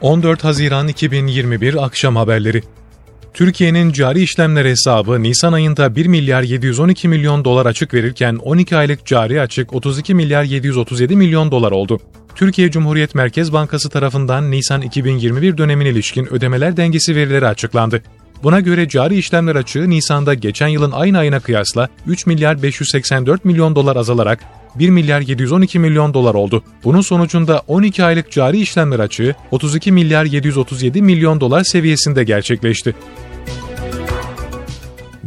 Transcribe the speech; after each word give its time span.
14 0.00 0.44
Haziran 0.44 0.88
2021 0.88 1.84
Akşam 1.84 2.16
Haberleri 2.16 2.62
Türkiye'nin 3.34 3.92
cari 3.92 4.22
işlemler 4.22 4.64
hesabı 4.64 5.22
Nisan 5.22 5.52
ayında 5.52 5.96
1 5.96 6.06
milyar 6.06 6.42
712 6.42 7.08
milyon 7.08 7.44
dolar 7.44 7.66
açık 7.66 7.94
verirken 7.94 8.36
12 8.36 8.76
aylık 8.76 9.06
cari 9.06 9.40
açık 9.40 9.74
32 9.74 10.14
milyar 10.14 10.44
737 10.44 11.16
milyon 11.16 11.50
dolar 11.50 11.72
oldu. 11.72 12.00
Türkiye 12.34 12.70
Cumhuriyet 12.70 13.14
Merkez 13.14 13.52
Bankası 13.52 13.90
tarafından 13.90 14.50
Nisan 14.50 14.82
2021 14.82 15.58
dönemine 15.58 15.88
ilişkin 15.88 16.32
ödemeler 16.32 16.76
dengesi 16.76 17.16
verileri 17.16 17.46
açıklandı. 17.46 18.02
Buna 18.42 18.60
göre 18.60 18.88
cari 18.88 19.18
işlemler 19.18 19.56
açığı 19.56 19.90
Nisan'da 19.90 20.34
geçen 20.34 20.68
yılın 20.68 20.92
aynı 20.92 21.18
ayına 21.18 21.40
kıyasla 21.40 21.88
3 22.06 22.26
milyar 22.26 22.62
584 22.62 23.44
milyon 23.44 23.76
dolar 23.76 23.96
azalarak 23.96 24.38
1 24.78 24.88
milyar 24.88 25.20
712 25.20 25.78
milyon 25.78 26.14
dolar 26.14 26.34
oldu. 26.34 26.62
Bunun 26.84 27.00
sonucunda 27.00 27.62
12 27.66 28.04
aylık 28.04 28.32
cari 28.32 28.58
işlemler 28.58 28.98
açığı 28.98 29.34
32 29.50 29.92
milyar 29.92 30.24
737 30.24 31.02
milyon 31.02 31.40
dolar 31.40 31.64
seviyesinde 31.64 32.24
gerçekleşti. 32.24 32.94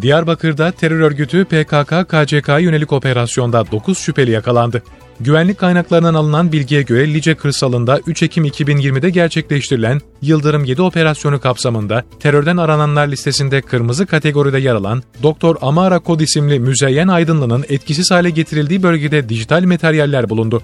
Diyarbakır'da 0.02 0.72
terör 0.72 1.00
örgütü 1.00 1.44
PKK-KCK 1.44 2.62
yönelik 2.62 2.94
operasyonda 2.94 3.72
9 3.72 3.98
şüpheli 3.98 4.32
yakalandı. 4.32 4.84
Güvenlik 5.20 5.58
kaynaklarından 5.58 6.14
alınan 6.14 6.52
bilgiye 6.52 6.82
göre 6.82 7.14
Lice 7.14 7.36
kırsalında 7.36 8.00
3 8.08 8.24
Ekim 8.24 8.46
2020'de 8.46 9.10
gerçekleştirilen 9.10 10.02
Yıldırım 10.22 10.66
7 10.66 10.82
operasyonu 10.82 11.40
kapsamında 11.40 12.04
terörden 12.20 12.58
arananlar 12.58 13.08
listesinde 13.08 13.62
kırmızı 13.62 14.06
kategoride 14.06 14.60
yer 14.60 14.76
alan 14.76 15.04
Doktor 15.24 15.56
Amara 15.62 16.00
Kod 16.00 16.20
isimli 16.20 16.60
Müzeyyen 16.60 17.08
Aydınlı'nın 17.08 17.66
etkisiz 17.70 18.12
hale 18.12 18.30
getirildiği 18.30 18.84
bölgede 18.84 19.30
dijital 19.30 19.64
materyaller 19.64 20.30
bulundu. 20.30 20.62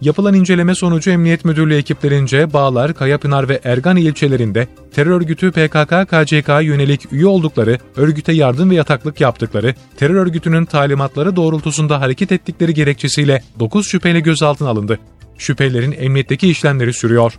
Yapılan 0.00 0.34
inceleme 0.34 0.74
sonucu 0.74 1.10
Emniyet 1.10 1.44
Müdürlüğü 1.44 1.76
ekiplerince 1.76 2.52
Bağlar, 2.52 2.94
Kayapınar 2.94 3.48
ve 3.48 3.60
Ergani 3.64 4.00
ilçelerinde 4.00 4.68
terör 4.94 5.10
örgütü 5.10 5.46
PKK-KCK 5.46 6.64
yönelik 6.64 7.12
üye 7.12 7.26
oldukları, 7.26 7.78
örgüte 7.96 8.32
yardım 8.32 8.70
ve 8.70 8.74
yataklık 8.74 9.20
yaptıkları, 9.20 9.74
terör 9.96 10.14
örgütünün 10.14 10.64
talimatları 10.64 11.36
doğrultusunda 11.36 12.00
hareket 12.00 12.32
ettikleri 12.32 12.74
gerekçesiyle 12.74 13.42
9 13.58 13.86
şüpheli 13.86 14.22
gözaltına 14.22 14.68
alındı. 14.68 14.98
Şüphelerin 15.38 15.92
emniyetteki 15.98 16.50
işlemleri 16.50 16.92
sürüyor. 16.92 17.38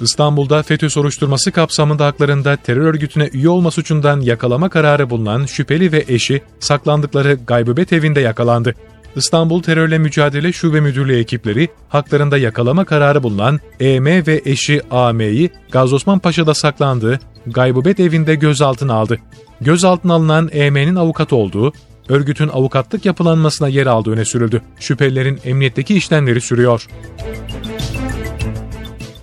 İstanbul'da 0.00 0.62
FETÖ 0.62 0.90
soruşturması 0.90 1.52
kapsamında 1.52 2.06
haklarında 2.06 2.56
terör 2.56 2.86
örgütüne 2.86 3.30
üye 3.32 3.48
olma 3.48 3.70
suçundan 3.70 4.20
yakalama 4.20 4.68
kararı 4.68 5.10
bulunan 5.10 5.46
şüpheli 5.46 5.92
ve 5.92 6.04
eşi 6.08 6.42
saklandıkları 6.60 7.38
gaybıbet 7.46 7.92
evinde 7.92 8.20
yakalandı. 8.20 8.74
İstanbul 9.16 9.62
Terörle 9.62 9.98
Mücadele 9.98 10.52
Şube 10.52 10.80
Müdürlüğü 10.80 11.18
ekipleri 11.18 11.68
haklarında 11.88 12.38
yakalama 12.38 12.84
kararı 12.84 13.22
bulunan 13.22 13.60
EM 13.80 14.06
ve 14.06 14.42
eşi 14.44 14.82
AM'yi 14.90 15.50
Gazi 15.70 15.96
Paşa'da 16.22 16.54
saklandığı 16.54 17.18
Gaybubet 17.46 18.00
evinde 18.00 18.34
gözaltına 18.34 18.94
aldı. 18.94 19.18
Gözaltına 19.60 20.14
alınan 20.14 20.50
EM'nin 20.52 20.96
avukat 20.96 21.32
olduğu, 21.32 21.72
örgütün 22.08 22.48
avukatlık 22.48 23.06
yapılanmasına 23.06 23.68
yer 23.68 23.86
aldığı 23.86 24.10
öne 24.10 24.24
sürüldü. 24.24 24.62
Şüphelilerin 24.80 25.40
emniyetteki 25.44 25.96
işlemleri 25.96 26.40
sürüyor. 26.40 26.86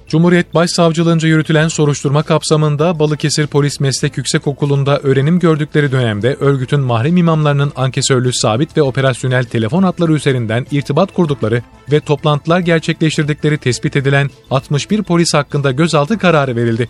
Cumhuriyet 0.08 0.54
Başsavcılığınca 0.54 1.28
yürütülen 1.28 1.68
soruşturma 1.68 2.24
kapsamında 2.24 3.00
Balıkesir 3.00 3.48
Polis 3.48 3.80
Meslek 3.80 4.18
Yüksekokulu'nda 4.18 5.00
öğrenim 5.00 5.40
gördükleri 5.40 5.92
dönemde 5.92 6.36
örgütün 6.40 6.80
mahrem 6.80 7.18
imamlarının 7.18 7.72
ankesörlü 7.76 8.34
sabit 8.34 8.78
ve 8.78 8.82
operasyonel 8.82 9.44
telefon 9.44 9.84
hatları 9.84 10.14
üzerinden 10.14 10.66
irtibat 10.72 11.14
kurdukları 11.14 11.62
ve 11.92 12.00
toplantılar 12.00 12.60
gerçekleştirdikleri 12.60 13.58
tespit 13.58 13.96
edilen 13.96 14.30
61 14.52 15.04
polis 15.04 15.34
hakkında 15.34 15.72
gözaltı 15.72 16.18
kararı 16.18 16.56
verildi. 16.56 16.90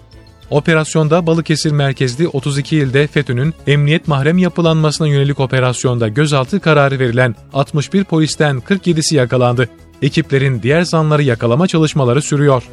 Operasyonda 0.49 1.27
Balıkesir 1.27 1.71
merkezli 1.71 2.27
32 2.27 2.77
ilde 2.77 3.08
FETÖ'nün 3.08 3.53
emniyet 3.67 4.08
mahrem 4.08 4.37
yapılanmasına 4.37 5.08
yönelik 5.08 5.39
operasyonda 5.39 6.08
gözaltı 6.08 6.59
kararı 6.59 6.99
verilen 6.99 7.36
61 7.53 8.03
polisten 8.03 8.58
47'si 8.58 9.15
yakalandı. 9.15 9.69
Ekiplerin 10.02 10.61
diğer 10.61 10.81
zanları 10.81 11.23
yakalama 11.23 11.67
çalışmaları 11.67 12.21
sürüyor. 12.21 12.63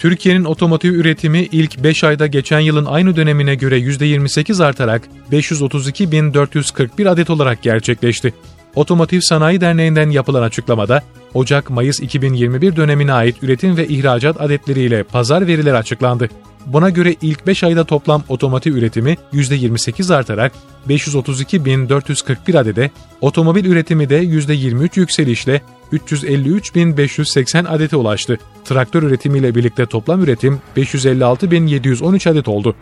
Türkiye'nin 0.00 0.44
otomotiv 0.44 0.94
üretimi 0.94 1.38
ilk 1.52 1.82
5 1.82 2.04
ayda 2.04 2.26
geçen 2.26 2.60
yılın 2.60 2.84
aynı 2.84 3.16
dönemine 3.16 3.54
göre 3.54 3.78
%28 3.78 4.64
artarak 4.64 5.02
532.441 5.32 7.08
adet 7.08 7.30
olarak 7.30 7.62
gerçekleşti. 7.62 8.34
Otomotiv 8.74 9.20
Sanayi 9.22 9.60
Derneği'nden 9.60 10.10
yapılan 10.10 10.42
açıklamada, 10.42 11.02
Ocak-Mayıs 11.34 12.00
2021 12.00 12.76
dönemine 12.76 13.12
ait 13.12 13.42
üretim 13.42 13.76
ve 13.76 13.88
ihracat 13.88 14.40
adetleriyle 14.40 15.02
pazar 15.02 15.46
verileri 15.46 15.76
açıklandı. 15.76 16.28
Buna 16.66 16.90
göre 16.90 17.14
ilk 17.22 17.46
5 17.46 17.64
ayda 17.64 17.84
toplam 17.84 18.22
otomotiv 18.28 18.74
üretimi 18.74 19.16
%28 19.32 20.14
artarak 20.14 20.52
532.441 20.88 22.58
adede, 22.58 22.90
otomobil 23.20 23.64
üretimi 23.64 24.08
de 24.08 24.24
%23 24.24 25.00
yükselişle 25.00 25.62
353.580 25.92 27.68
adete 27.68 27.96
ulaştı. 27.96 28.38
Traktör 28.64 29.02
üretimiyle 29.02 29.54
birlikte 29.54 29.86
toplam 29.86 30.22
üretim 30.22 30.60
556.713 30.76 32.30
adet 32.30 32.48
oldu. 32.48 32.76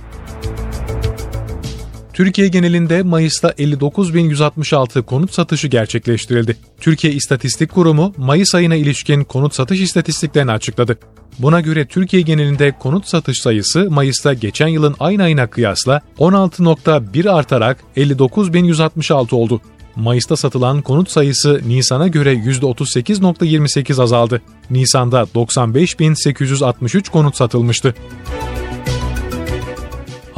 Türkiye 2.18 2.48
genelinde 2.48 3.02
Mayıs'ta 3.02 3.50
59.166 3.50 5.02
konut 5.02 5.34
satışı 5.34 5.68
gerçekleştirildi. 5.68 6.56
Türkiye 6.80 7.12
İstatistik 7.12 7.70
Kurumu 7.70 8.14
Mayıs 8.16 8.54
ayına 8.54 8.74
ilişkin 8.74 9.24
konut 9.24 9.54
satış 9.54 9.80
istatistiklerini 9.80 10.52
açıkladı. 10.52 10.98
Buna 11.38 11.60
göre 11.60 11.86
Türkiye 11.86 12.22
genelinde 12.22 12.72
konut 12.78 13.08
satış 13.08 13.40
sayısı 13.40 13.90
Mayıs'ta 13.90 14.34
geçen 14.34 14.68
yılın 14.68 14.94
aynı 15.00 15.22
ayına 15.22 15.46
kıyasla 15.46 16.00
16.1 16.18 17.30
artarak 17.30 17.78
59.166 17.96 19.34
oldu. 19.34 19.60
Mayıs'ta 19.96 20.36
satılan 20.36 20.82
konut 20.82 21.10
sayısı 21.10 21.60
Nisan'a 21.66 22.08
göre 22.08 22.34
%38.28 22.34 24.02
azaldı. 24.02 24.42
Nisan'da 24.70 25.22
95.863 25.22 27.10
konut 27.10 27.36
satılmıştı. 27.36 27.94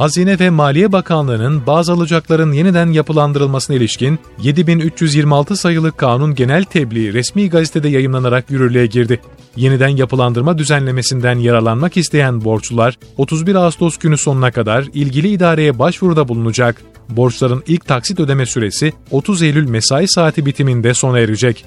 Hazine 0.01 0.39
ve 0.39 0.49
Maliye 0.49 0.91
Bakanlığı'nın 0.91 1.67
bazı 1.67 1.93
alacakların 1.93 2.51
yeniden 2.51 2.91
yapılandırılmasına 2.91 3.75
ilişkin 3.75 4.19
7326 4.41 5.57
sayılı 5.57 5.91
kanun 5.91 6.35
genel 6.35 6.63
tebliği 6.63 7.13
resmi 7.13 7.49
gazetede 7.49 7.89
yayınlanarak 7.89 8.51
yürürlüğe 8.51 8.85
girdi. 8.85 9.19
Yeniden 9.55 9.87
yapılandırma 9.87 10.57
düzenlemesinden 10.57 11.39
yararlanmak 11.39 11.97
isteyen 11.97 12.43
borçlular 12.43 12.97
31 13.17 13.55
Ağustos 13.55 13.97
günü 13.97 14.17
sonuna 14.17 14.51
kadar 14.51 14.85
ilgili 14.93 15.29
idareye 15.29 15.79
başvuruda 15.79 16.27
bulunacak. 16.27 16.81
Borçların 17.09 17.63
ilk 17.67 17.85
taksit 17.87 18.19
ödeme 18.19 18.45
süresi 18.45 18.93
30 19.11 19.41
Eylül 19.41 19.69
mesai 19.69 20.07
saati 20.07 20.45
bitiminde 20.45 20.93
sona 20.93 21.19
erecek. 21.19 21.65